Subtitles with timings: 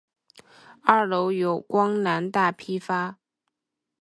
[0.81, 3.19] 二楼有光南大批发。